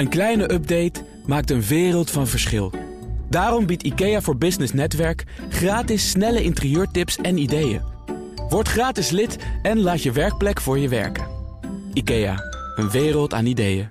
[0.00, 2.72] Een kleine update maakt een wereld van verschil.
[3.28, 7.82] Daarom biedt IKEA voor Business Netwerk gratis snelle interieurtips en ideeën.
[8.48, 11.26] Word gratis lid en laat je werkplek voor je werken.
[11.92, 12.36] IKEA,
[12.76, 13.90] een wereld aan ideeën.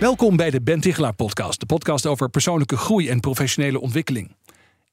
[0.00, 0.80] Welkom bij de Ben
[1.16, 4.36] podcast, de podcast over persoonlijke groei en professionele ontwikkeling.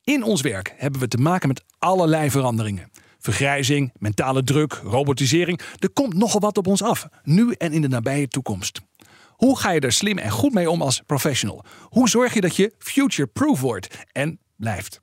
[0.03, 2.91] In ons werk hebben we te maken met allerlei veranderingen.
[3.19, 5.59] Vergrijzing, mentale druk, robotisering.
[5.79, 8.81] Er komt nogal wat op ons af, nu en in de nabije toekomst.
[9.29, 11.65] Hoe ga je er slim en goed mee om als professional?
[11.81, 15.01] Hoe zorg je dat je future-proof wordt en blijft?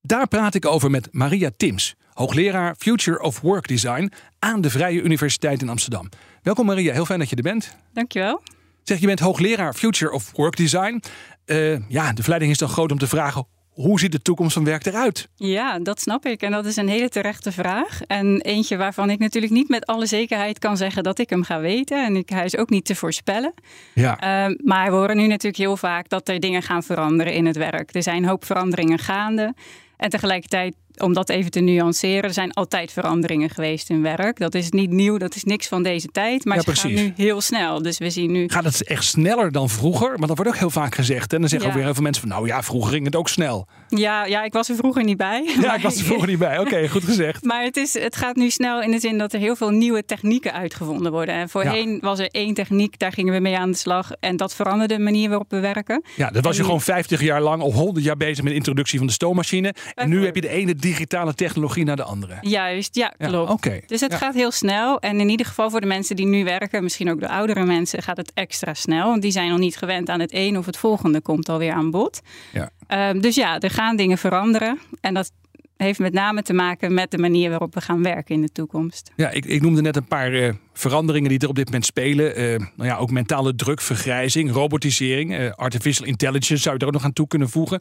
[0.00, 5.02] Daar praat ik over met Maria Tims, hoogleraar Future of Work Design aan de Vrije
[5.02, 6.08] Universiteit in Amsterdam.
[6.42, 7.76] Welkom Maria, heel fijn dat je er bent.
[7.92, 8.42] Dankjewel.
[8.82, 11.02] Zeg, je bent hoogleraar Future of Work Design.
[11.46, 13.46] Uh, ja, de verleiding is dan groot om te vragen:
[13.80, 15.28] hoe ziet de toekomst van werk eruit?
[15.36, 16.42] Ja, dat snap ik.
[16.42, 18.00] En dat is een hele terechte vraag.
[18.06, 21.60] En eentje waarvan ik natuurlijk niet met alle zekerheid kan zeggen dat ik hem ga
[21.60, 22.04] weten.
[22.04, 23.54] En ik, hij is ook niet te voorspellen.
[23.94, 24.46] Ja.
[24.48, 27.56] Uh, maar we horen nu natuurlijk heel vaak dat er dingen gaan veranderen in het
[27.56, 27.94] werk.
[27.94, 29.54] Er zijn een hoop veranderingen gaande.
[29.96, 34.38] En tegelijkertijd om dat even te nuanceren, er zijn altijd veranderingen geweest in werk.
[34.38, 36.44] Dat is niet nieuw, dat is niks van deze tijd.
[36.44, 37.82] Maar ja, het gaat nu heel snel.
[37.82, 38.48] Dus we zien nu.
[38.48, 40.18] Gaat het echt sneller dan vroeger?
[40.18, 41.32] Maar dat wordt ook heel vaak gezegd.
[41.32, 43.28] En dan zeggen ook weer heel veel mensen van nou ja, vroeger ging het ook
[43.28, 43.66] snel.
[43.88, 45.46] Ja, ja ik was er vroeger niet bij.
[45.68, 46.58] Ja, ik was er vroeger niet bij.
[46.58, 47.44] Oké, goed gezegd.
[47.44, 50.04] Maar het, is, het gaat nu snel in de zin dat er heel veel nieuwe
[50.04, 51.34] technieken uitgevonden worden.
[51.34, 54.10] En voorheen was er één techniek, daar gingen we mee aan de slag.
[54.20, 56.02] En dat veranderde de manier waarop we werken.
[56.16, 58.98] Ja, dat was je gewoon 50 jaar lang of 100 jaar bezig met de introductie
[58.98, 59.74] van de stoommachine.
[59.94, 62.36] En nu heb je de ene digitale technologie naar de andere.
[62.40, 63.64] Juist, ja, klopt.
[63.64, 65.00] Ja, Dus het gaat heel snel.
[65.00, 68.02] En in ieder geval voor de mensen die nu werken, misschien ook de oudere mensen,
[68.02, 69.08] gaat het extra snel.
[69.08, 71.90] Want die zijn nog niet gewend aan het een of het volgende komt alweer aan
[71.90, 72.20] bod.
[72.52, 72.70] Ja.
[73.10, 74.78] Um, dus ja, er gaan dingen veranderen.
[75.00, 75.32] En dat
[75.76, 79.12] heeft met name te maken met de manier waarop we gaan werken in de toekomst.
[79.16, 82.40] Ja, ik, ik noemde net een paar uh, veranderingen die er op dit moment spelen.
[82.40, 86.92] Uh, nou ja, ook mentale druk, vergrijzing, robotisering, uh, artificial intelligence zou je er ook
[86.92, 87.80] nog aan toe kunnen voegen.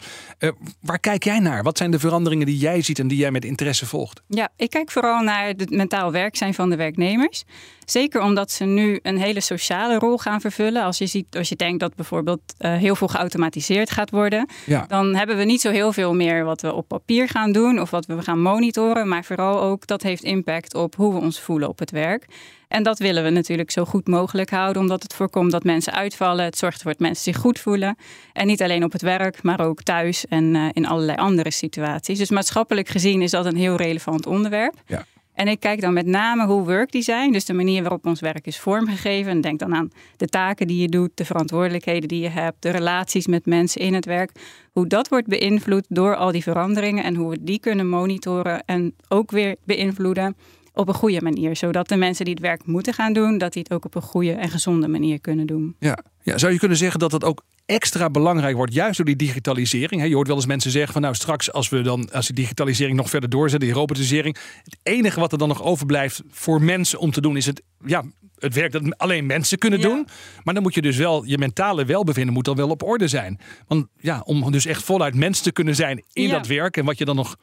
[0.81, 1.63] waar kijk jij naar?
[1.63, 4.21] Wat zijn de veranderingen die jij ziet en die jij met interesse volgt?
[4.27, 7.43] Ja, ik kijk vooral naar het mentaal werkzijn van de werknemers.
[7.85, 10.83] Zeker omdat ze nu een hele sociale rol gaan vervullen.
[10.83, 14.85] Als je, ziet, als je denkt dat bijvoorbeeld heel veel geautomatiseerd gaat worden, ja.
[14.87, 17.89] dan hebben we niet zo heel veel meer wat we op papier gaan doen of
[17.89, 19.07] wat we gaan monitoren.
[19.07, 22.25] Maar vooral ook dat heeft impact op hoe we ons voelen op het werk.
[22.67, 26.45] En dat willen we natuurlijk zo goed mogelijk houden, omdat het voorkomt dat mensen uitvallen.
[26.45, 27.97] Het zorgt ervoor dat mensen zich goed voelen.
[28.33, 32.17] En niet alleen op het werk, maar ook thuis en uh, in allerlei andere situaties.
[32.17, 34.73] Dus maatschappelijk gezien is dat een heel relevant onderwerp.
[34.85, 35.05] Ja.
[35.33, 38.59] En ik kijk dan met name hoe workdesign, dus de manier waarop ons werk is
[38.59, 39.31] vormgegeven.
[39.31, 42.69] En denk dan aan de taken die je doet, de verantwoordelijkheden die je hebt, de
[42.69, 44.31] relaties met mensen in het werk.
[44.71, 48.95] Hoe dat wordt beïnvloed door al die veranderingen en hoe we die kunnen monitoren en
[49.07, 50.35] ook weer beïnvloeden
[50.77, 51.55] op een goede manier.
[51.55, 54.01] Zodat de mensen die het werk moeten gaan doen, dat die het ook op een
[54.01, 55.75] goede en gezonde manier kunnen doen.
[55.79, 59.15] Ja, ja zou je kunnen zeggen dat dat ook extra belangrijk wordt, juist door die
[59.15, 60.07] digitalisering.
[60.07, 62.97] Je hoort wel eens mensen zeggen van nou straks als we dan als die digitalisering
[62.97, 67.11] nog verder doorzetten, die robotisering, het enige wat er dan nog overblijft voor mensen om
[67.11, 68.03] te doen is het ja
[68.39, 70.07] het werk dat alleen mensen kunnen doen.
[70.43, 73.39] Maar dan moet je dus wel, je mentale welbevinden moet dan wel op orde zijn.
[73.67, 76.97] Want ja, om dus echt voluit mens te kunnen zijn in dat werk en wat
[76.97, 77.35] je dan nog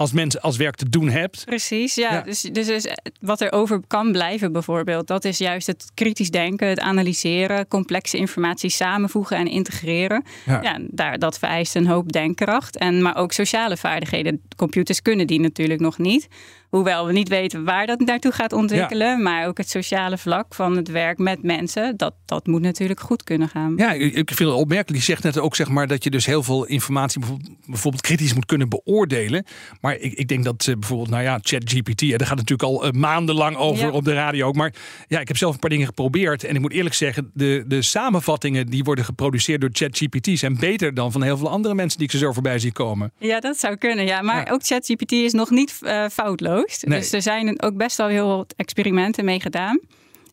[0.00, 1.44] als mens als werk te doen hebt.
[1.44, 2.20] Precies, ja.
[2.20, 2.86] Dus, dus, dus,
[3.20, 8.16] wat er over kan blijven bijvoorbeeld, dat is juist het kritisch denken, het analyseren, complexe
[8.16, 10.24] informatie samenvoegen en integreren.
[10.46, 10.78] Ja.
[10.90, 12.76] daar, dat vereist een hoop denkkracht.
[12.76, 14.42] En, maar ook sociale vaardigheden.
[14.56, 16.28] Computers kunnen die natuurlijk nog niet.
[16.70, 19.22] Hoewel we niet weten waar dat naartoe gaat ontwikkelen.
[19.22, 21.96] Maar ook het sociale vlak van het werk met mensen.
[21.96, 23.72] Dat, dat moet natuurlijk goed kunnen gaan.
[23.76, 24.98] Ja, ik vind het opmerkelijk.
[24.98, 27.20] Je zegt net ook zeg maar, dat je dus heel veel informatie
[27.66, 29.44] bijvoorbeeld, kritisch moet kunnen beoordelen.
[29.80, 32.08] Maar ik, ik denk dat uh, bijvoorbeeld, nou ja, ChatGPT.
[32.08, 34.54] Daar gaat natuurlijk al uh, maandenlang over op de radio ook.
[34.54, 34.72] Maar
[35.08, 36.44] ja, ik heb zelf een paar dingen geprobeerd.
[36.44, 40.94] En ik moet eerlijk zeggen, de, de samenvattingen die worden geproduceerd door ChatGPT zijn beter
[40.94, 43.12] dan van heel veel andere mensen die ik ze zo voorbij zie komen.
[43.18, 44.06] Ja, dat zou kunnen.
[44.06, 46.59] Ja, maar ook ChatGPT is nog niet uh, foutloos.
[46.64, 49.80] Dus er zijn ook best wel heel wat experimenten mee gedaan.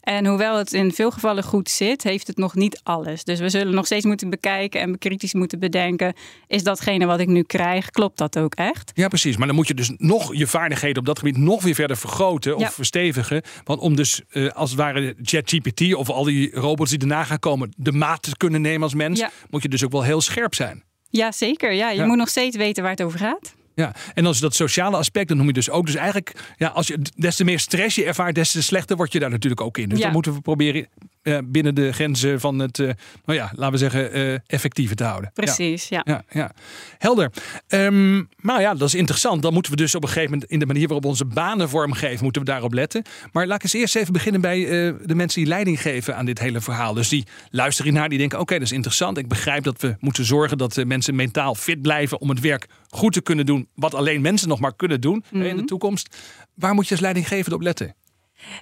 [0.07, 3.23] En hoewel het in veel gevallen goed zit, heeft het nog niet alles.
[3.23, 6.13] Dus we zullen nog steeds moeten bekijken en kritisch moeten bedenken:
[6.47, 8.91] is datgene wat ik nu krijg, klopt dat ook echt?
[8.93, 9.37] Ja, precies.
[9.37, 12.57] Maar dan moet je dus nog je vaardigheden op dat gebied nog weer verder vergroten
[12.57, 13.41] of verstevigen.
[13.63, 17.39] Want om dus uh, als het ware ChatGPT of al die robots die erna gaan
[17.39, 20.55] komen, de maat te kunnen nemen als mens, moet je dus ook wel heel scherp
[20.55, 20.83] zijn.
[21.09, 21.73] Ja, zeker.
[21.73, 23.55] Ja, je moet nog steeds weten waar het over gaat.
[23.77, 25.85] Ja, en als dat sociale aspect, dat noem je dus ook.
[25.85, 29.11] Dus eigenlijk, ja, als je des te meer stress je ervaart, des te slechter word
[29.11, 29.89] je daar natuurlijk ook in.
[29.89, 30.87] Dus dan moeten we proberen
[31.23, 32.89] uh, binnen de grenzen van het, uh,
[33.25, 35.31] nou ja, laten we zeggen, uh, effectieve te houden.
[35.33, 36.01] Precies, ja.
[36.03, 36.23] ja.
[36.29, 36.51] ja,
[36.97, 37.31] Helder.
[37.67, 39.41] Um, maar ja, dat is interessant.
[39.41, 41.69] Dan moeten we dus op een gegeven moment in de manier waarop we onze banen
[41.69, 43.03] vormgeven, moeten we daarop letten.
[43.31, 44.59] Maar laat ik eens eerst even beginnen bij
[45.05, 46.93] de mensen die leiding geven aan dit hele verhaal.
[46.93, 49.17] Dus die luisteren naar, die denken, oké, okay, dat is interessant.
[49.17, 53.13] Ik begrijp dat we moeten zorgen dat mensen mentaal fit blijven om het werk goed
[53.13, 55.41] te kunnen doen, wat alleen mensen nog maar kunnen doen mm -hmm.
[55.41, 55.65] in de mhm.
[55.65, 56.17] toekomst.
[56.53, 57.95] Waar moet je als leidinggevende op letten?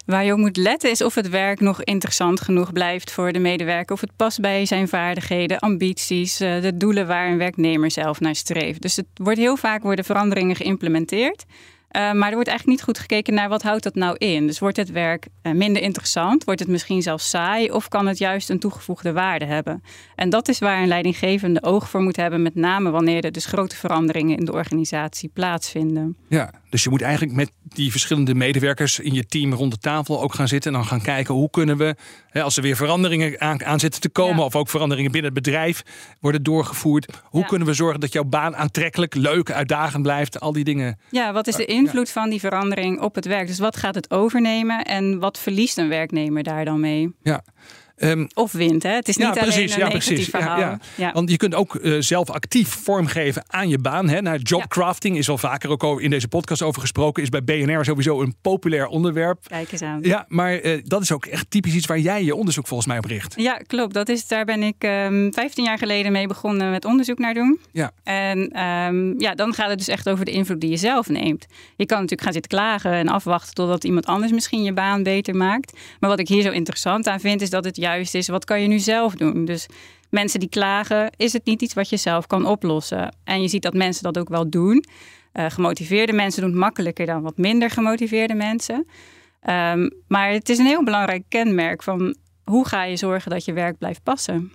[0.06, 3.40] Waar je op moet letten is of het werk nog interessant genoeg blijft voor de
[3.40, 3.96] medewerker.
[3.96, 8.36] Of het past bij zijn vaardigheden, ambities, eh, de doelen waar een werknemer zelf naar
[8.36, 8.81] streeft.
[8.81, 11.46] Dus het wordt heel vaak worden veranderingen geïmplementeerd.
[11.95, 14.47] Uh, maar er wordt eigenlijk niet goed gekeken naar wat houdt dat nou in.
[14.47, 16.44] Dus wordt het werk uh, minder interessant?
[16.44, 17.71] Wordt het misschien zelfs saai?
[17.71, 19.83] Of kan het juist een toegevoegde waarde hebben?
[20.15, 22.42] En dat is waar een leidinggevende oog voor moet hebben.
[22.42, 26.18] Met name wanneer er dus grote veranderingen in de organisatie plaatsvinden.
[26.27, 30.21] Ja, dus je moet eigenlijk met die verschillende medewerkers in je team rond de tafel
[30.21, 30.71] ook gaan zitten.
[30.71, 31.95] En dan gaan kijken hoe kunnen we,
[32.29, 34.44] hè, als er weer veranderingen aan, aan zitten te komen.
[34.44, 35.83] Of ook veranderingen binnen het bedrijf
[36.19, 37.21] worden doorgevoerd.
[37.23, 40.39] Hoe kunnen we zorgen dat jouw baan aantrekkelijk, leuk, uitdagend blijft?
[40.39, 41.00] Al die dingen.
[41.09, 43.47] Ja, wat is de invloed van die verandering op het werk?
[43.47, 46.03] Dus wat gaat het overnemen en wat verliest een werkcrafting
[46.44, 47.15] daar dan mee?
[47.21, 47.44] Ja.
[47.97, 48.89] Um, of wint, hè?
[48.89, 50.30] Het is niet ja, alleen precies, een ja, precies.
[50.30, 50.59] verhaal.
[50.59, 51.12] Ja, ja.
[51.12, 54.09] Want je kunt ook uh, zelf actief vormgeven aan je baan.
[54.09, 54.21] Hè?
[54.21, 57.24] Naar jobcrafting is al vaker ook in deze podcast over gesproken.
[57.24, 59.47] Is bij BNR sowieso een populair onderwerp.
[59.47, 60.00] Kijk eens aan.
[60.01, 62.97] Ja, maar uh, dat is ook echt typisch iets waar jij je onderzoek volgens mij
[62.97, 63.33] op richt.
[63.38, 63.94] Ja, klopt.
[63.94, 67.59] Dat is, daar ben ik um, 15 jaar geleden mee begonnen met onderzoek naar doen.
[67.71, 67.92] Ja.
[68.03, 71.45] En um, ja, dan gaat het dus echt over de invloed die je zelf neemt.
[71.75, 75.36] Je kan natuurlijk gaan zitten klagen en afwachten totdat iemand anders misschien je baan beter
[75.36, 75.77] maakt.
[76.00, 78.61] Maar wat ik hier zo interessant aan vind, is dat het juist is, wat kan
[78.61, 79.45] je nu zelf doen?
[79.45, 79.65] Dus
[80.09, 83.15] mensen die klagen, is het niet iets wat je zelf kan oplossen?
[83.23, 84.85] En je ziet dat mensen dat ook wel doen.
[85.33, 88.87] Uh, gemotiveerde mensen doen het makkelijker dan wat minder gemotiveerde mensen.
[89.49, 93.53] Um, maar het is een heel belangrijk kenmerk van hoe ga je zorgen dat je
[93.53, 94.51] werk blijft passen.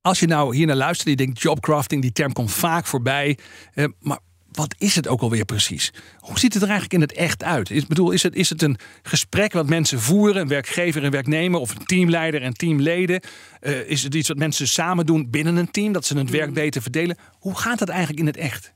[0.00, 3.38] Als je nou hier naar luistert, je denkt jobcrafting, die term komt vaak voorbij.
[3.74, 4.18] Uh, maar
[4.52, 5.92] wat is het ook alweer precies?
[6.18, 7.70] Hoe ziet het er eigenlijk in het echt uit?
[7.70, 11.60] Ik bedoel, is het, is het een gesprek wat mensen voeren, een werkgever en werknemer,
[11.60, 13.20] of een teamleider en teamleden?
[13.60, 16.52] Uh, is het iets wat mensen samen doen binnen een team, dat ze het werk
[16.52, 17.16] beter verdelen?
[17.38, 18.72] Hoe gaat dat eigenlijk in het echt?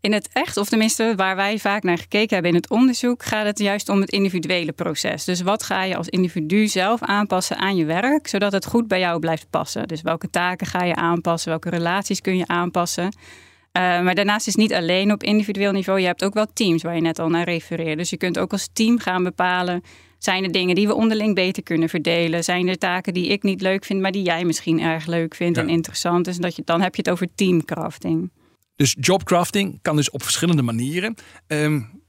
[0.00, 3.46] In het echt, of tenminste waar wij vaak naar gekeken hebben in het onderzoek, gaat
[3.46, 5.24] het juist om het individuele proces.
[5.24, 8.98] Dus wat ga je als individu zelf aanpassen aan je werk, zodat het goed bij
[8.98, 9.88] jou blijft passen?
[9.88, 13.12] Dus welke taken ga je aanpassen, welke relaties kun je aanpassen?
[13.78, 16.00] Uh, maar daarnaast is het niet alleen op individueel niveau.
[16.00, 17.96] Je hebt ook wel teams waar je net al naar refereerde.
[17.96, 19.82] Dus je kunt ook als team gaan bepalen.
[20.18, 22.44] Zijn er dingen die we onderling beter kunnen verdelen?
[22.44, 25.58] Zijn er taken die ik niet leuk vind, maar die jij misschien erg leuk vindt
[25.58, 26.24] en interessant?
[26.24, 28.30] Dus dat je, dan heb je het over teamcrafting.
[28.76, 31.14] Dus jobcrafting kan dus op verschillende manieren.
[31.46, 32.02] Um,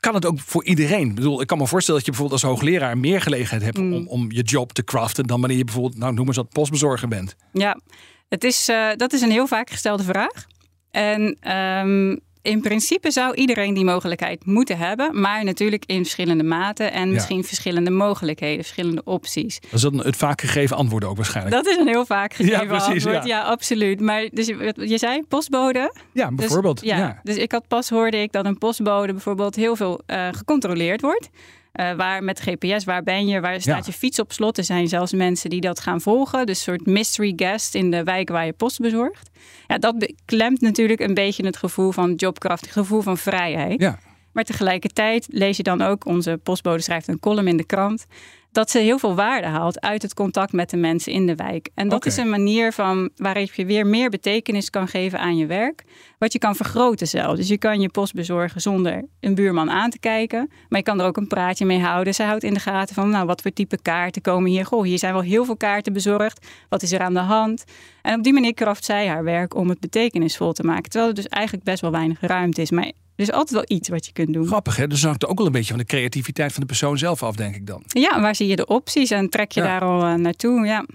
[0.00, 1.08] kan het ook voor iedereen?
[1.08, 3.92] Ik bedoel, ik kan me voorstellen dat je bijvoorbeeld als hoogleraar meer gelegenheid hebt mm.
[3.92, 7.08] om, om je job te craften dan wanneer je bijvoorbeeld, nou noem eens wat, postbezorger
[7.08, 7.36] bent.
[7.52, 7.80] Ja,
[8.28, 10.46] het is, uh, dat is een heel vaak gestelde vraag.
[10.90, 16.92] En um, in principe zou iedereen die mogelijkheid moeten hebben, maar natuurlijk in verschillende maten
[16.92, 19.60] en misschien verschillende mogelijkheden, verschillende opties.
[19.60, 21.56] Dat is dat het vaak gegeven antwoord ook waarschijnlijk.
[21.56, 23.26] Dat is een heel vaak gegeven ja, precies, antwoord.
[23.26, 23.42] Ja.
[23.42, 24.00] absoluut.
[24.00, 25.94] Maar dus je zei postbode.
[26.12, 26.80] Ja, dus bijvoorbeeld.
[26.80, 30.28] Dus, ja, dus ik had pas hoorde ik dat een postbode bijvoorbeeld heel veel uh,
[30.32, 31.30] gecontroleerd wordt.
[31.74, 34.58] Uh, waar met GPS, waar ben je, waar staat je fiets op slot.
[34.58, 36.46] Er zijn zelfs mensen die dat gaan volgen.
[36.46, 39.30] Dus een soort mystery guest in de wijk waar je post bezorgt.
[39.66, 43.80] Ja, dat klemt natuurlijk een beetje het gevoel van jobkracht, het gevoel van vrijheid.
[43.80, 43.98] Ja.
[44.32, 48.06] Maar tegelijkertijd lees je dan ook, onze postbode schrijft een column in de krant
[48.52, 51.68] dat ze heel veel waarde haalt uit het contact met de mensen in de wijk.
[51.74, 55.46] En dat is een manier van waarop je weer meer betekenis kan geven aan je
[55.46, 55.84] werk.
[56.18, 57.36] Wat je kan vergroten zelf.
[57.36, 60.50] Dus je kan je post bezorgen zonder een buurman aan te kijken.
[60.68, 62.14] Maar je kan er ook een praatje mee houden.
[62.14, 64.66] Zij houdt in de gaten van, nou, wat voor type kaarten komen hier?
[64.66, 66.46] Goh, hier zijn wel heel veel kaarten bezorgd.
[66.68, 67.64] Wat is er aan de hand?
[68.02, 70.90] En op die manier kraft zij haar werk om het betekenisvol te maken.
[70.90, 72.70] Terwijl er dus eigenlijk best wel weinig ruimte is.
[72.70, 74.46] Maar er is altijd wel iets wat je kunt doen.
[74.46, 74.86] Grappig, hè?
[74.86, 77.54] Dus hangt ook wel een beetje van de creativiteit van de persoon zelf af, denk
[77.54, 77.82] ik dan.
[77.86, 80.66] Ja, waar zie je de opties en trek je daar al uh, naartoe?
[80.66, 80.86] Ja.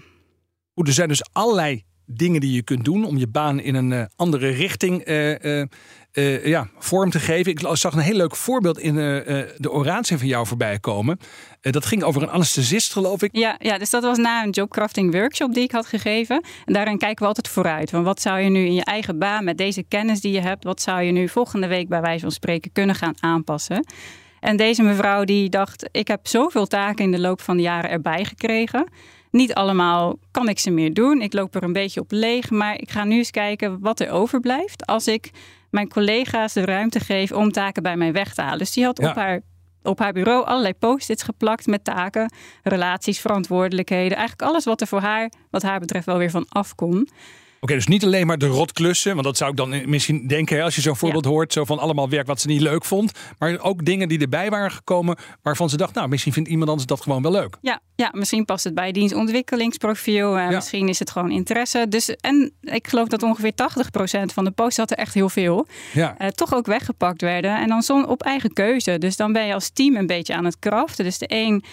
[0.74, 3.90] Goed, er zijn dus allerlei dingen die je kunt doen om je baan in een
[3.90, 5.60] uh, andere richting uh,
[6.12, 7.52] uh, ja, vorm te geven.
[7.52, 11.18] Ik zag een heel leuk voorbeeld in de oratie van jou voorbij komen.
[11.60, 13.28] dat ging over een anesthesist, geloof ik.
[13.32, 16.44] Ja, ja, dus dat was na een jobcrafting workshop die ik had gegeven.
[16.64, 17.90] En daarin kijken we altijd vooruit.
[17.90, 20.64] Van wat zou je nu in je eigen baan met deze kennis die je hebt,
[20.64, 23.84] wat zou je nu volgende week bij wijze van spreken kunnen gaan aanpassen?
[24.44, 27.90] En deze mevrouw die dacht, ik heb zoveel taken in de loop van de jaren
[27.90, 28.88] erbij gekregen.
[29.30, 31.22] Niet allemaal kan ik ze meer doen.
[31.22, 32.50] Ik loop er een beetje op leeg.
[32.50, 35.30] Maar ik ga nu eens kijken wat er overblijft als ik
[35.70, 38.58] mijn collega's de ruimte geef om taken bij mij weg te halen.
[38.58, 39.40] Dus die had op haar
[39.82, 42.32] op haar bureau allerlei post-its geplakt met taken,
[42.62, 44.16] relaties, verantwoordelijkheden.
[44.16, 47.12] Eigenlijk alles wat er voor haar, wat haar betreft, wel weer van afkomt.
[47.64, 49.12] Oké, dus niet alleen maar de rotklussen.
[49.12, 51.52] Want dat zou ik dan misschien denken als je zo'n voorbeeld hoort.
[51.52, 53.12] Zo van allemaal werk wat ze niet leuk vond.
[53.38, 55.16] Maar ook dingen die erbij waren gekomen.
[55.42, 57.56] Waarvan ze dacht, nou misschien vindt iemand anders dat gewoon wel leuk.
[57.60, 60.38] Ja, ja misschien past het bij dienstontwikkelingsprofiel.
[60.38, 61.86] Uh, Misschien is het gewoon interesse.
[61.88, 65.66] Dus, en ik geloof dat ongeveer 80% van de posts had er echt heel veel.
[65.92, 66.14] Ja.
[66.18, 67.56] Uh, toch ook weggepakt werden.
[67.56, 68.98] En dan zon op eigen keuze.
[68.98, 71.04] Dus dan ben je als team een beetje aan het kraften.
[71.04, 71.64] Dus de een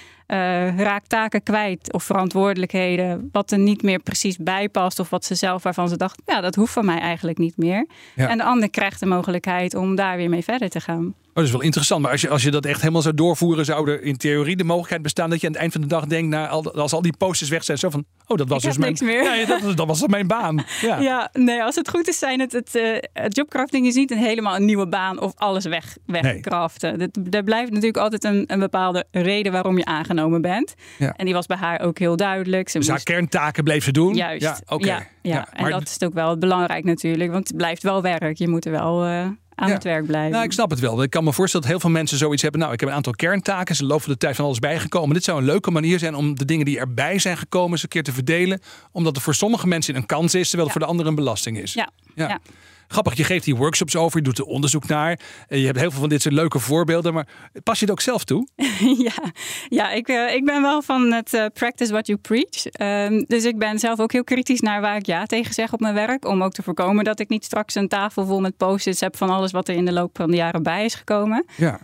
[0.76, 5.36] raakt taken kwijt of verantwoordelijkheden, wat er niet meer precies bij past of wat ze
[5.36, 7.88] zelf waarvan ze dacht, ja, dat hoeft van mij eigenlijk niet meer.
[8.16, 11.14] En de ander krijgt de mogelijkheid om daar weer mee verder te gaan.
[11.32, 12.02] Oh, dat is wel interessant.
[12.02, 14.64] Maar als je, als je dat echt helemaal zou doorvoeren, zou er in theorie de
[14.64, 17.18] mogelijkheid bestaan dat je aan het eind van de dag denkt, nou, als al die
[17.18, 20.28] posters weg zijn, zo van, oh, dat was dus mijn, Ja, dat, dat, was mijn
[20.28, 20.64] baan.
[20.82, 21.00] Ja.
[21.00, 22.98] ja, nee, als het goed is, zijn het, het, uh,
[23.28, 26.98] jobcrafting is niet een helemaal een nieuwe baan of alles weg, wegcraften.
[26.98, 27.10] Nee.
[27.30, 30.74] Er blijft natuurlijk altijd een, een bepaalde reden waarom je aangenomen bent.
[30.98, 31.14] Ja.
[31.16, 32.70] En die was bij haar ook heel duidelijk.
[32.70, 34.14] Ze dus haar kerntaken bleef ze doen?
[34.16, 34.42] Juist.
[34.42, 34.86] Ja, oké.
[34.86, 35.48] Ja, ja.
[35.54, 38.38] en dat is ook wel belangrijk natuurlijk, want het blijft wel werk.
[38.38, 39.08] Je moet er wel...
[39.08, 39.26] Uh,
[39.62, 40.32] aan het werk blijven.
[40.32, 41.03] Nou, ik snap het wel.
[41.03, 42.60] Ik kan me voorstellen dat heel veel mensen zoiets hebben.
[42.62, 43.75] Nou, ik heb een aantal kerntaken.
[43.75, 45.13] Ze lopen de tijd van alles bijgekomen.
[45.13, 47.89] Dit zou een leuke manier zijn om de dingen die erbij zijn gekomen eens een
[47.89, 48.62] keer te verdelen.
[48.91, 51.58] Omdat het voor sommige mensen een kans is, terwijl het voor de anderen een belasting
[51.58, 51.74] is.
[51.74, 51.89] ja.
[52.15, 52.39] ja.
[52.91, 55.19] Grappig, je geeft die workshops over, je doet er onderzoek naar.
[55.48, 57.27] Je hebt heel veel van dit soort leuke voorbeelden, maar
[57.63, 58.48] pas je het ook zelf toe?
[59.07, 59.31] ja,
[59.69, 62.65] ja ik, uh, ik ben wel van het uh, practice what you preach.
[63.10, 65.79] Um, dus ik ben zelf ook heel kritisch naar waar ik ja tegen zeg op
[65.79, 66.25] mijn werk.
[66.25, 69.29] Om ook te voorkomen dat ik niet straks een tafel vol met post-its heb van
[69.29, 71.45] alles wat er in de loop van de jaren bij is gekomen.
[71.57, 71.79] Ja.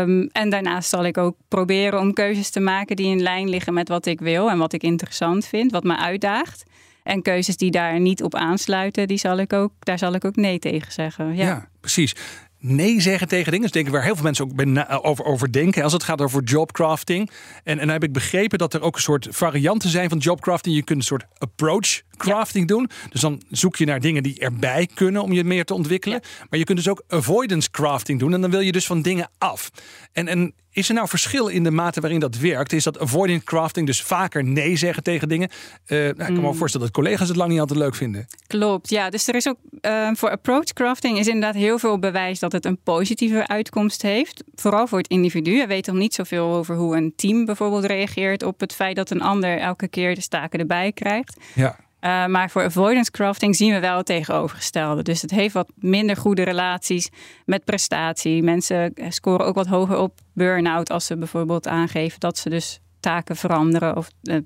[0.00, 3.74] Um, en daarnaast zal ik ook proberen om keuzes te maken die in lijn liggen
[3.74, 6.64] met wat ik wil en wat ik interessant vind, wat me uitdaagt.
[7.02, 10.36] En keuzes die daar niet op aansluiten, die zal ik ook, daar zal ik ook
[10.36, 11.36] nee tegen zeggen.
[11.36, 12.14] Ja, ja precies
[12.62, 13.64] nee zeggen tegen dingen.
[13.64, 15.82] Dat denk ik waar heel veel mensen ook over, over denken.
[15.82, 17.30] Als het gaat over jobcrafting.
[17.64, 20.74] En, en dan heb ik begrepen dat er ook een soort varianten zijn van jobcrafting.
[20.74, 22.90] Je kunt een soort approach crafting doen.
[23.10, 26.20] Dus dan zoek je naar dingen die erbij kunnen om je meer te ontwikkelen.
[26.50, 28.34] Maar je kunt dus ook avoidance crafting doen.
[28.34, 29.70] En dan wil je dus van dingen af.
[30.12, 32.72] En, en is er nou verschil in de mate waarin dat werkt?
[32.72, 35.48] Is dat avoidance crafting, dus vaker nee zeggen tegen dingen?
[35.86, 36.54] Uh, nou, ik kan me mm.
[36.54, 38.26] voorstellen dat collega's het lang niet altijd leuk vinden.
[38.46, 39.10] Klopt, ja.
[39.10, 42.64] Dus er is ook uh, voor approach crafting is inderdaad heel veel bewijs dat het
[42.64, 44.44] een positieve uitkomst heeft.
[44.54, 45.56] Vooral voor het individu.
[45.56, 49.10] We weten nog niet zoveel over hoe een team bijvoorbeeld reageert op het feit dat
[49.10, 51.36] een ander elke keer de staken erbij krijgt.
[51.54, 51.76] Ja.
[52.04, 55.02] Uh, maar voor avoidance crafting zien we wel het tegenovergestelde.
[55.02, 57.08] Dus het heeft wat minder goede relaties
[57.44, 58.42] met prestatie.
[58.42, 63.36] Mensen scoren ook wat hoger op burn-out als ze bijvoorbeeld aangeven dat ze dus taken
[63.36, 64.36] veranderen of uh,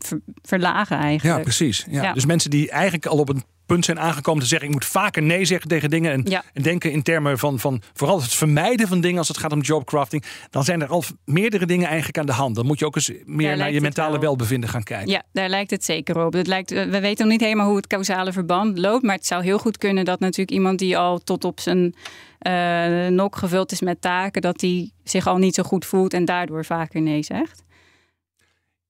[0.43, 1.37] verlagen eigenlijk.
[1.37, 1.87] Ja, precies.
[1.91, 2.13] Ja.
[2.13, 5.23] Dus mensen die eigenlijk al op een punt zijn aangekomen te zeggen: ik moet vaker
[5.23, 6.13] nee zeggen tegen dingen.
[6.13, 9.53] En, en, denken in termen van, van vooral het vermijden van dingen als het gaat
[9.53, 10.25] om jobcrafting.
[10.51, 12.55] Dan zijn er al meerdere dingen eigenlijk aan de hand.
[12.55, 15.11] Dan moet je ook eens meer naar je mentale welbevinden gaan kijken.
[15.11, 16.33] Ja, daar lijkt het zeker op.
[16.33, 19.03] Het lijkt, we weten nog niet helemaal hoe het causale verband loopt.
[19.03, 21.95] Maar het zou heel goed kunnen dat natuurlijk iemand die al tot op zijn
[22.41, 26.25] uh, nok gevuld is met taken, dat die zich al niet zo goed voelt en
[26.25, 27.65] daardoor vaker nee zegt.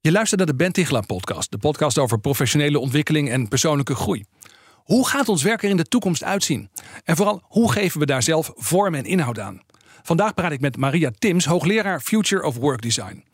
[0.00, 4.25] Je luistert naar de Ben Tichelaar podcast, de podcast over professionele ontwikkeling en persoonlijke groei.
[4.87, 6.71] Hoe gaat ons werk er in de toekomst uitzien?
[7.05, 9.62] En vooral, hoe geven we daar zelf vorm en inhoud aan?
[10.02, 13.25] Vandaag praat ik met Maria Tims, hoogleraar Future of Work Design.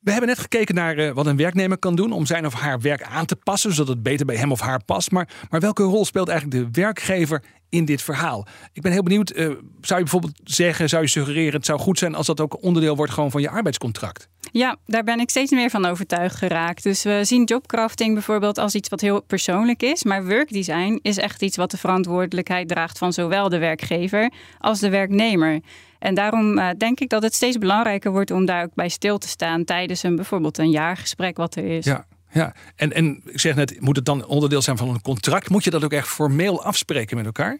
[0.00, 2.80] We hebben net gekeken naar uh, wat een werknemer kan doen om zijn of haar
[2.80, 5.10] werk aan te passen, zodat het beter bij hem of haar past.
[5.10, 8.46] Maar, maar welke rol speelt eigenlijk de werkgever in dit verhaal?
[8.72, 9.54] Ik ben heel benieuwd, uh, zou
[9.98, 13.12] je bijvoorbeeld zeggen, zou je suggereren, het zou goed zijn als dat ook onderdeel wordt
[13.12, 14.28] gewoon van je arbeidscontract?
[14.52, 16.82] Ja, daar ben ik steeds meer van overtuigd geraakt.
[16.82, 20.04] Dus we zien jobcrafting bijvoorbeeld als iets wat heel persoonlijk is.
[20.04, 24.88] Maar workdesign is echt iets wat de verantwoordelijkheid draagt van zowel de werkgever als de
[24.88, 25.60] werknemer.
[25.98, 29.18] En daarom uh, denk ik dat het steeds belangrijker wordt om daar ook bij stil
[29.18, 31.84] te staan tijdens een bijvoorbeeld een jaargesprek wat er is.
[31.84, 32.06] Ja.
[32.30, 35.48] Ja, en, en ik zeg net, moet het dan onderdeel zijn van een contract?
[35.48, 37.58] Moet je dat ook echt formeel afspreken met elkaar?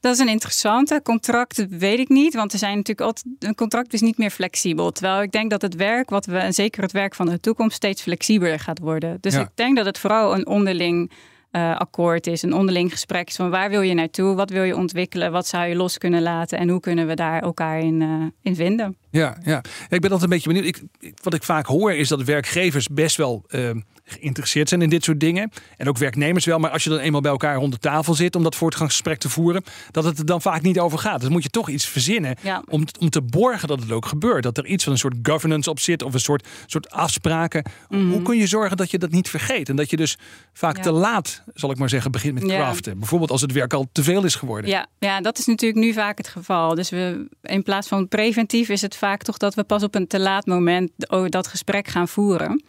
[0.00, 1.00] Dat is een interessante.
[1.02, 3.26] Contract weet ik niet, want er zijn natuurlijk altijd.
[3.38, 4.90] Een contract is niet meer flexibel.
[4.92, 7.76] Terwijl ik denk dat het werk, wat we, en zeker het werk van de toekomst,
[7.76, 9.18] steeds flexibeler gaat worden.
[9.20, 11.10] Dus ik denk dat het vooral een onderling
[11.52, 14.76] uh, akkoord is, een onderling gesprek is van waar wil je naartoe, wat wil je
[14.76, 18.26] ontwikkelen, wat zou je los kunnen laten en hoe kunnen we daar elkaar in, uh,
[18.42, 18.96] in vinden.
[19.10, 20.80] Ja, ja, ik ben altijd een beetje benieuwd.
[21.00, 23.70] Ik, wat ik vaak hoor is dat werkgevers best wel uh,
[24.08, 25.50] geïnteresseerd zijn in dit soort dingen.
[25.76, 26.58] En ook werknemers wel.
[26.58, 29.28] Maar als je dan eenmaal bij elkaar rond de tafel zit om dat voortgangsgesprek te
[29.28, 31.20] voeren, dat het er dan vaak niet over gaat.
[31.20, 32.36] Dus moet je toch iets verzinnen
[32.68, 34.42] om, om te borgen dat het ook gebeurt.
[34.42, 37.64] Dat er iets van een soort governance op zit of een soort, soort afspraken.
[37.88, 38.10] Mhm.
[38.10, 39.68] Hoe kun je zorgen dat je dat niet vergeet?
[39.68, 40.18] En dat je dus
[40.52, 42.98] vaak te laat zal ik maar zeggen, begint met craften.
[42.98, 44.70] Bijvoorbeeld als het werk al te veel is geworden.
[44.70, 46.74] Ja, ja, dat is natuurlijk nu vaak het geval.
[46.74, 50.06] Dus we, in plaats van preventief is het vaak toch dat we pas op een
[50.06, 50.90] te laat moment
[51.28, 52.62] dat gesprek gaan voeren.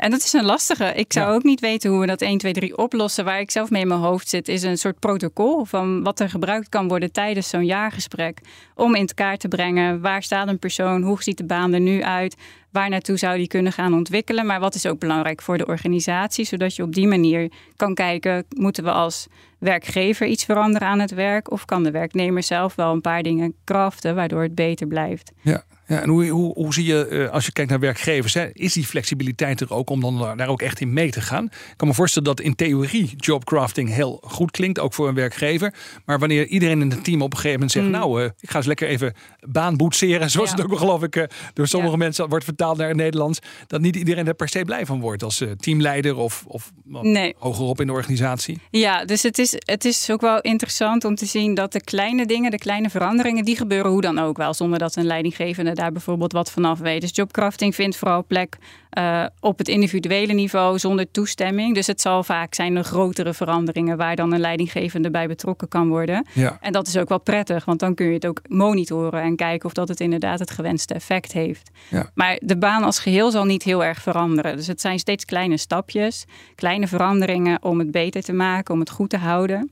[0.00, 0.94] En dat is een lastige.
[0.94, 3.24] Ik zou ook niet weten hoe we dat 1, 2, 3 oplossen.
[3.24, 6.30] Waar ik zelf mee in mijn hoofd zit, is een soort protocol van wat er
[6.30, 8.40] gebruikt kan worden tijdens zo'n jaargesprek.
[8.74, 12.02] Om in kaart te brengen waar staat een persoon, hoe ziet de baan er nu
[12.02, 12.36] uit,
[12.70, 14.46] waar naartoe zou die kunnen gaan ontwikkelen.
[14.46, 18.44] Maar wat is ook belangrijk voor de organisatie, zodat je op die manier kan kijken,
[18.48, 19.26] moeten we als
[19.58, 21.50] werkgever iets veranderen aan het werk?
[21.50, 25.32] Of kan de werknemer zelf wel een paar dingen craften waardoor het beter blijft?
[25.40, 25.64] Ja.
[25.90, 28.72] Ja, en hoe, hoe, hoe zie je, eh, als je kijkt naar werkgevers, hè, is
[28.72, 31.44] die flexibiliteit er ook om dan daar ook echt in mee te gaan?
[31.44, 35.74] Ik kan me voorstellen dat in theorie jobcrafting heel goed klinkt, ook voor een werkgever.
[36.04, 37.92] Maar wanneer iedereen in het team op een gegeven moment zegt, mm.
[37.92, 39.14] nou, uh, ik ga eens lekker even
[39.48, 42.96] baan boetseren, zoals het ook geloof ik uh, door sommige mensen wordt vertaald naar het
[42.96, 47.34] Nederlands, dat niet iedereen er per se blij van wordt als teamleider of, of nee.
[47.38, 48.58] hogerop in de organisatie.
[48.70, 52.26] Ja, dus het is, het is ook wel interessant om te zien dat de kleine
[52.26, 55.92] dingen, de kleine veranderingen, die gebeuren hoe dan ook wel, zonder dat een leidinggevende daar
[55.92, 57.00] bijvoorbeeld wat vanaf weet.
[57.00, 58.56] Dus jobcrafting vindt vooral plek
[58.98, 61.74] uh, op het individuele niveau zonder toestemming.
[61.74, 65.88] Dus het zal vaak zijn de grotere veranderingen waar dan een leidinggevende bij betrokken kan
[65.88, 66.26] worden.
[66.32, 66.58] Ja.
[66.60, 69.66] En dat is ook wel prettig, want dan kun je het ook monitoren en kijken
[69.66, 71.70] of dat het inderdaad het gewenste effect heeft.
[71.88, 72.10] Ja.
[72.14, 74.56] Maar de baan als geheel zal niet heel erg veranderen.
[74.56, 78.90] Dus het zijn steeds kleine stapjes, kleine veranderingen om het beter te maken, om het
[78.90, 79.70] goed te houden.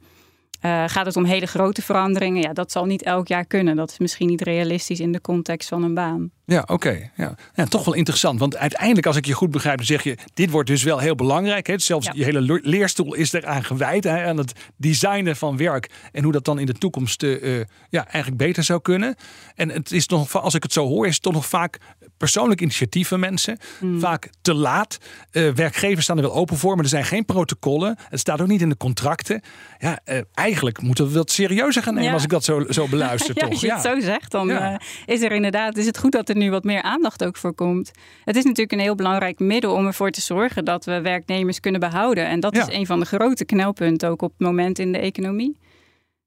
[0.63, 2.43] Uh, gaat het om hele grote veranderingen?
[2.43, 3.77] Ja, dat zal niet elk jaar kunnen.
[3.77, 6.31] Dat is misschien niet realistisch in de context van een baan.
[6.45, 7.11] Ja, oké.
[7.17, 7.35] Ja.
[7.55, 7.65] ja.
[7.65, 8.41] toch wel interessant.
[8.41, 11.15] Want uiteindelijk, als ik je goed begrijp, dan zeg je: dit wordt dus wel heel
[11.15, 11.67] belangrijk.
[11.67, 11.79] Hè?
[11.79, 14.05] Zelfs je hele leerstoel is eraan gewijd.
[14.05, 14.27] Hè?
[14.27, 15.91] Aan het designen van werk.
[16.13, 19.15] En hoe dat dan in de toekomst uh, ja, eigenlijk beter zou kunnen.
[19.55, 21.79] En het is nog, als ik het zo hoor, is het toch nog vaak
[22.19, 23.59] persoonlijk initiatief van mensen.
[23.79, 24.01] Hmm.
[24.01, 24.99] Vaak te laat.
[25.33, 27.97] Uh, werkgevers staan er wel open voor, maar er zijn geen protocollen.
[28.09, 29.43] Het staat ook niet in de contracten.
[29.79, 29.99] Ja,
[30.35, 33.35] eigenlijk moeten we dat serieuzer gaan nemen als ik dat zo, zo beluister.
[33.35, 33.51] ja, toch?
[33.51, 36.51] Als je het zo zegt, dan is er inderdaad is het goed dat er nu
[36.51, 37.91] wat meer aandacht ook voor komt.
[38.25, 41.81] Het is natuurlijk een heel belangrijk middel om ervoor te zorgen dat we werknemers kunnen
[41.81, 42.27] behouden.
[42.27, 45.57] En dat is een van de grote knelpunten ook op het moment in de economie.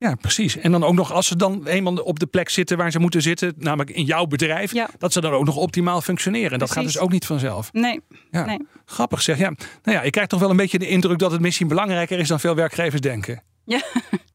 [0.02, 0.58] Ja, precies.
[0.58, 3.22] En dan ook nog als ze dan eenmaal op de plek zitten waar ze moeten
[3.22, 6.52] zitten, namelijk in jouw bedrijf, dat ze dan ook nog optimaal functioneren.
[6.52, 7.74] En dat gaat dus ook niet vanzelf.
[7.74, 8.02] Nee.
[8.32, 8.46] Ja.
[8.46, 8.60] nee.
[8.86, 9.38] Grappig zeg.
[9.38, 9.54] Ja.
[9.84, 12.28] Nou ja, ik krijg toch wel een beetje de indruk dat het misschien belangrijker is
[12.28, 13.44] dan veel werkgevers denken.
[13.66, 13.82] Ja.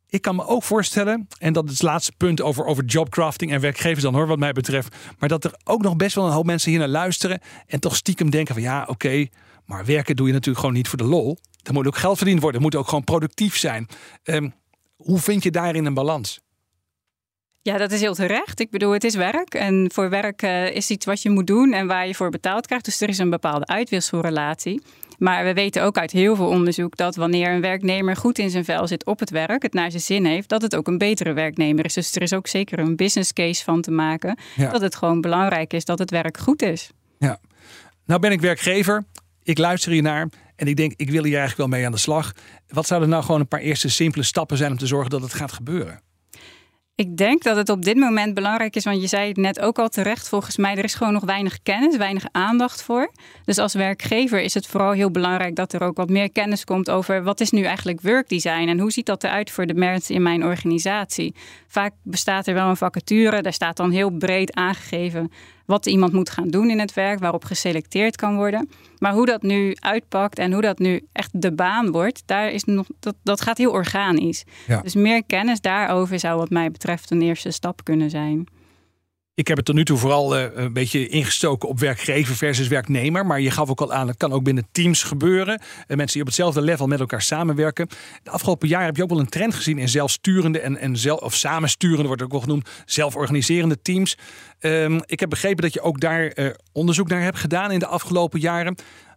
[0.09, 3.61] Ik kan me ook voorstellen, en dat is het laatste punt over, over jobcrafting en
[3.61, 4.97] werkgevers dan hoor, wat mij betreft.
[5.19, 7.97] Maar dat er ook nog best wel een hoop mensen hier naar luisteren en toch
[7.97, 9.27] stiekem denken van ja, oké,
[9.65, 11.39] maar werken doe je natuurlijk gewoon niet voor de lol.
[11.63, 13.89] Er moet ook geld verdiend worden, het moet ook gewoon productief zijn.
[14.25, 14.55] Um,
[15.07, 16.41] hoe vind je daarin een balans?
[17.63, 18.61] Ja, dat is heel terecht.
[18.61, 19.55] Ik bedoel, het is werk.
[19.55, 22.67] En voor werk uh, is iets wat je moet doen en waar je voor betaald
[22.67, 22.85] krijgt.
[22.85, 24.83] Dus er is een bepaalde uitwisselrelatie.
[25.19, 28.65] Maar we weten ook uit heel veel onderzoek dat wanneer een werknemer goed in zijn
[28.65, 31.33] vel zit op het werk, het naar zijn zin heeft, dat het ook een betere
[31.33, 31.95] werknemer is.
[31.95, 34.39] Dus er is ook zeker een business case van te maken.
[34.57, 36.91] Dat het gewoon belangrijk is dat het werk goed is.
[37.19, 37.39] Ja.
[38.05, 39.05] Nou ben ik werkgever.
[39.43, 41.99] Ik luister hier naar en ik denk, ik wil hier eigenlijk wel mee aan de
[41.99, 42.33] slag.
[42.69, 45.35] Wat zouden nou gewoon een paar eerste simpele stappen zijn om te zorgen dat het
[45.35, 46.01] gaat gebeuren?
[46.99, 49.79] Ik denk dat het op dit moment belangrijk is, want je zei het net ook
[49.79, 53.13] al terecht, volgens mij, er is gewoon nog weinig kennis, weinig aandacht voor.
[53.45, 56.91] Dus als werkgever is het vooral heel belangrijk dat er ook wat meer kennis komt
[56.91, 60.23] over wat is nu eigenlijk workdesign en hoe ziet dat eruit voor de mensen in
[60.23, 61.35] mijn organisatie.
[61.67, 65.31] Vaak bestaat er wel een vacature, daar staat dan heel breed aangegeven
[65.67, 68.71] wat iemand moet gaan doen in het werk, waarop geselecteerd kan worden.
[68.99, 72.65] Maar hoe dat nu uitpakt en hoe dat nu echt de baan wordt, daar is
[72.65, 74.45] nog, dat, dat gaat heel organisch.
[74.83, 78.47] Dus meer kennis daarover zou wat mij betreft een eerste stap kunnen zijn.
[79.37, 83.27] Ik heb het tot nu toe vooral uh, een beetje ingestoken op werkgever versus werknemer.
[83.27, 85.61] Maar je gaf ook al aan, het kan ook binnen teams gebeuren.
[85.61, 87.89] Uh, mensen die op hetzelfde level met elkaar samenwerken.
[88.23, 91.21] De afgelopen jaren heb je ook wel een trend gezien in zelfsturende en, en zelf,
[91.21, 94.17] of samensturende, wordt ook wel genoemd, zelforganiserende teams.
[94.61, 97.87] Um, ik heb begrepen dat je ook daar uh, onderzoek naar hebt gedaan in de
[97.87, 98.77] afgelopen jaren.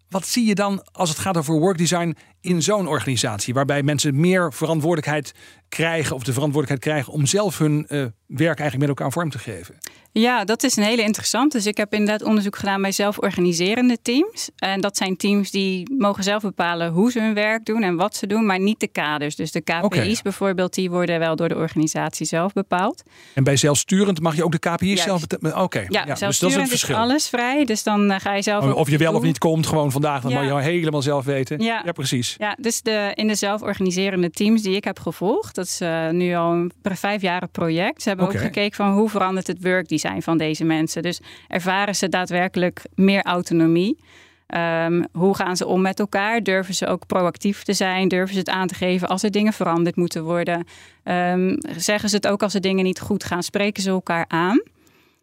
[0.09, 4.53] Wat zie je dan als het gaat over workdesign in zo'n organisatie, waarbij mensen meer
[4.53, 5.33] verantwoordelijkheid
[5.69, 7.85] krijgen of de verantwoordelijkheid krijgen om zelf hun
[8.27, 9.75] werk eigenlijk met elkaar vorm te geven?
[10.11, 11.51] Ja, dat is een hele interessant.
[11.51, 14.49] Dus ik heb inderdaad onderzoek gedaan bij zelforganiserende teams.
[14.55, 18.15] En dat zijn teams die mogen zelf bepalen hoe ze hun werk doen en wat
[18.15, 19.35] ze doen, maar niet de kaders.
[19.35, 23.03] Dus de KPI's bijvoorbeeld, die worden wel door de organisatie zelf bepaald.
[23.33, 25.23] En bij zelfsturend mag je ook de KPI's zelf?
[25.55, 26.95] Oké, ja, ja dus dat is een verschil.
[26.95, 28.73] Is alles vrij, dus dan uh, ga je zelf.
[28.73, 30.41] Of je wel of niet komt, gewoon vandaag, dat ja.
[30.41, 31.59] mag je helemaal zelf weten.
[31.61, 32.35] Ja, ja precies.
[32.37, 36.35] Ja, dus de, in de zelforganiserende teams die ik heb gevolgd, dat is uh, nu
[36.35, 38.01] al een vijf jaren project.
[38.01, 41.01] Ze hebben ook gekeken van hoe verandert het work design van deze mensen.
[41.01, 43.97] Dus ervaren ze daadwerkelijk meer autonomie?
[44.47, 46.43] Ehm, hoe gaan ze om met elkaar?
[46.43, 48.07] Durven ze ook proactief te zijn?
[48.07, 50.67] Durven ze het aan te geven als er dingen veranderd moeten worden?
[51.03, 53.43] Um, zeggen ze het ook als er dingen niet goed gaan?
[53.43, 54.61] Spreken ze elkaar aan?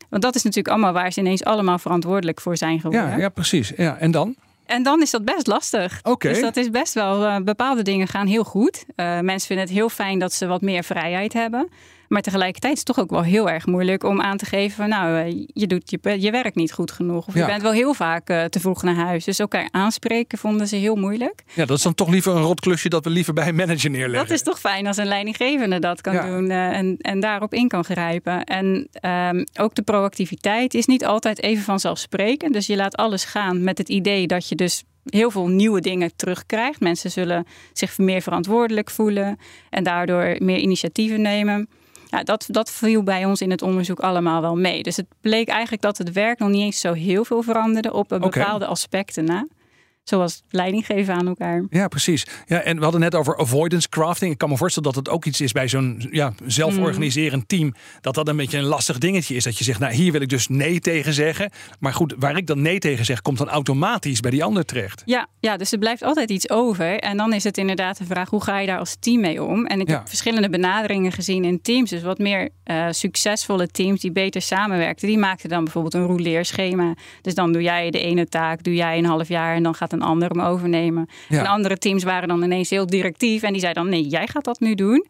[0.08, 3.10] Want dat is natuurlijk allemaal waar ze ineens allemaal verantwoordelijk voor zijn geworden.
[3.10, 3.72] Ja, ja precies.
[3.76, 4.36] Ja, en dan?
[4.66, 6.00] En dan is dat best lastig.
[6.02, 6.32] Okay.
[6.32, 8.84] Dus dat is best wel, uh, bepaalde dingen gaan heel goed.
[8.96, 11.68] Uh, mensen vinden het heel fijn dat ze wat meer vrijheid hebben.
[12.08, 14.88] Maar tegelijkertijd is het toch ook wel heel erg moeilijk om aan te geven van
[14.88, 17.26] nou, eh, je doet je, je werk niet goed genoeg.
[17.26, 19.24] Of je bent wel heel vaak uh, te vroeg naar huis.
[19.24, 21.42] Dus elkaar aanspreken vonden ze heel moeilijk.
[21.54, 24.28] Ja, dat is dan toch liever een rotklusje dat we liever bij een manager neerleggen.
[24.28, 27.68] Dat is toch fijn als een leidinggevende dat kan doen uh, en, en daarop in
[27.68, 28.44] kan grijpen.
[28.44, 32.52] En um, ook de proactiviteit is niet altijd even vanzelfsprekend.
[32.52, 36.16] Dus je laat alles gaan met het idee dat je dus heel veel nieuwe dingen
[36.16, 36.80] terugkrijgt.
[36.80, 39.38] Mensen zullen zich meer verantwoordelijk voelen
[39.70, 41.68] en daardoor meer initiatieven nemen.
[42.10, 44.82] Ja, dat, dat viel bij ons in het onderzoek allemaal wel mee.
[44.82, 48.08] Dus het bleek eigenlijk dat het werk nog niet eens zo heel veel veranderde op
[48.08, 48.68] bepaalde okay.
[48.68, 49.46] aspecten na.
[50.08, 51.64] Zoals leiding geven aan elkaar.
[51.70, 52.26] Ja, precies.
[52.46, 54.32] Ja, en we hadden net over avoidance crafting.
[54.32, 57.74] Ik kan me voorstellen dat het ook iets is bij zo'n ja, zelforganiserend team.
[58.00, 59.44] Dat dat een beetje een lastig dingetje is.
[59.44, 61.50] Dat je zegt, nou hier wil ik dus nee tegen zeggen.
[61.80, 65.02] Maar goed, waar ik dan nee tegen zeg, komt dan automatisch bij die ander terecht.
[65.04, 66.98] Ja, ja dus er blijft altijd iets over.
[66.98, 69.66] En dan is het inderdaad de vraag, hoe ga je daar als team mee om?
[69.66, 69.94] En ik ja.
[69.96, 71.90] heb verschillende benaderingen gezien in teams.
[71.90, 75.08] Dus wat meer uh, succesvolle teams die beter samenwerkten.
[75.08, 76.94] Die maakten dan bijvoorbeeld een rouleerschema.
[77.22, 79.92] Dus dan doe jij de ene taak, doe jij een half jaar en dan gaat
[79.92, 81.08] een ander hem overnemen.
[81.28, 81.38] Ja.
[81.38, 84.44] En andere teams waren dan ineens heel directief en die zeiden dan nee, jij gaat
[84.44, 85.06] dat nu doen.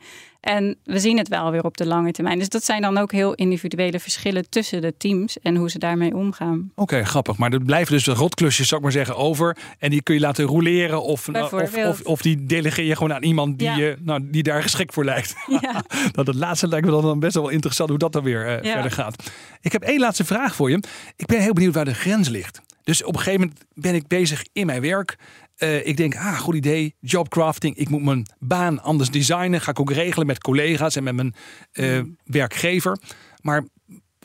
[0.47, 2.39] En we zien het wel weer op de lange termijn.
[2.39, 6.15] Dus dat zijn dan ook heel individuele verschillen tussen de teams en hoe ze daarmee
[6.15, 6.71] omgaan.
[6.71, 7.37] Oké, okay, grappig.
[7.37, 9.57] Maar er blijven dus de rotklusjes, zou ik maar zeggen, over.
[9.79, 13.23] En die kun je laten roleren of, of, of, of, die delegeer je gewoon aan
[13.23, 13.95] iemand die, ja.
[14.01, 15.35] nou, die daar geschikt voor lijkt.
[15.47, 15.85] Ja.
[16.13, 18.73] dat het laatste lijkt me dan best wel interessant hoe dat dan weer ja.
[18.73, 19.31] verder gaat.
[19.61, 20.83] Ik heb één laatste vraag voor je.
[21.17, 22.61] Ik ben heel benieuwd waar de grens ligt.
[22.87, 25.17] Dus op een gegeven moment ben ik bezig in mijn werk.
[25.59, 27.77] Uh, ik denk, ah, goed idee, jobcrafting.
[27.77, 29.61] Ik moet mijn baan anders designen.
[29.61, 31.35] Ga ik ook regelen met collega's en met mijn
[31.73, 32.17] uh, mm.
[32.25, 32.99] werkgever.
[33.41, 33.65] Maar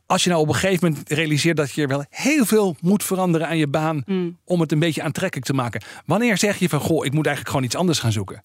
[0.06, 3.48] als je nou op een gegeven moment realiseert dat je wel heel veel moet veranderen
[3.48, 4.04] aan je baan.
[4.06, 4.38] Mm.
[4.46, 5.82] om het een beetje aantrekkelijk te maken.
[6.06, 8.44] Wanneer zeg je van, goh, ik moet eigenlijk gewoon iets anders gaan zoeken?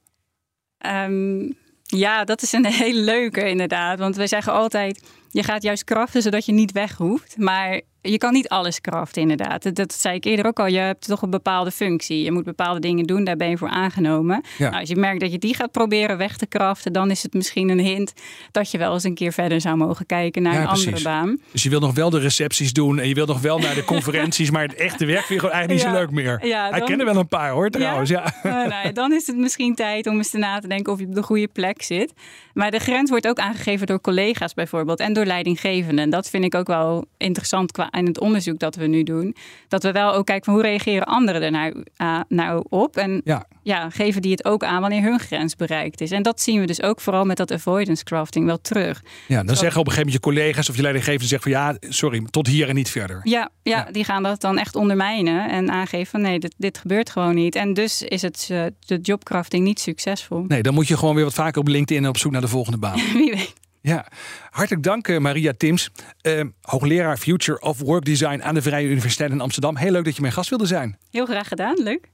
[0.87, 3.99] Um, ja, dat is een hele leuke inderdaad.
[3.99, 7.37] Want wij zeggen altijd, je gaat juist kraften zodat je niet weg hoeft.
[7.37, 9.75] Maar je kan niet alles craften, inderdaad.
[9.77, 10.67] Dat, zei ik eerder ook al.
[10.67, 12.23] Je hebt toch een bepaalde functie.
[12.23, 14.45] Je moet bepaalde dingen doen, daar ben je voor aangenomen.
[14.59, 14.69] Ja.
[14.69, 17.35] Nou, als je merkt dat je die gaat proberen weg te craften, dan is het
[17.35, 18.13] misschien een hint
[18.51, 20.87] dat je wel eens een keer verder zou mogen kijken naar ja, een precies.
[20.87, 21.39] andere baan.
[21.53, 23.85] Dus je wil nog wel de recepties doen en je wil nog wel naar de
[23.95, 26.47] conferenties, maar het echte werk vind je gewoon eigenlijk niet zo leuk meer.
[26.47, 26.79] Ja, dan...
[26.79, 28.11] Hij kende wel een paar hoor, trouwens.
[28.11, 28.35] Ja.
[28.43, 31.07] Uh, nou, dan is het misschien tijd om eens te na te denken of je
[31.07, 32.13] op de goede plek zit.
[32.55, 36.05] Maar de grens wordt ook aangegeven door collega's bijvoorbeeld en door leidinggevenden.
[36.05, 39.37] En dat vind ik ook wel interessant qua in het onderzoek dat we nu doen.
[39.69, 42.97] Dat we wel ook kijken van hoe reageren anderen er nou, uh, nou op.
[42.97, 43.47] En ja.
[43.63, 43.91] ja.
[43.91, 46.11] geven die het ook aan wanneer hun grens bereikt is.
[46.11, 49.03] En dat zien we dus ook vooral met dat avoidance crafting wel terug.
[49.27, 51.77] Ja, dan zeggen op een gegeven moment je collega's of je leidinggevende zegt van ja,
[51.81, 53.21] sorry, tot hier en niet verder.
[53.23, 53.89] Ja, ja, ja.
[53.93, 57.55] die gaan dat dan echt ondermijnen en aangeven van nee, dit, dit gebeurt gewoon niet.
[57.55, 60.45] En dus is het uh, de jobcrafting niet succesvol.
[60.49, 62.79] Nee, dan moet je gewoon weer wat vaker op LinkedIn op zoek naar de volgende
[62.79, 63.01] baan.
[63.13, 63.55] Wie weet.
[63.87, 64.07] Ja,
[64.51, 65.91] hartelijk dank uh, Maria Tims,
[66.23, 69.77] uh, hoogleraar Future of Work Design aan de Vrije Universiteit in Amsterdam.
[69.77, 70.99] Heel leuk dat je mijn gast wilde zijn.
[71.11, 72.09] Heel graag gedaan, leuk.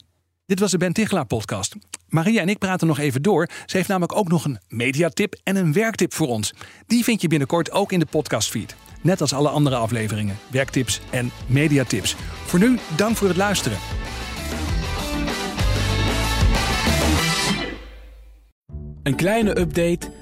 [0.46, 1.74] Dit was de Ben Tichelaar podcast.
[2.08, 3.48] Maria en ik praten nog even door.
[3.66, 6.54] Ze heeft namelijk ook nog een mediatip en een werktip voor ons.
[6.86, 8.74] Die vind je binnenkort ook in de podcastfeed.
[9.00, 12.16] Net als alle andere afleveringen, werktips en mediatips.
[12.44, 13.78] Voor nu, dank voor het luisteren.
[19.02, 20.21] Een kleine update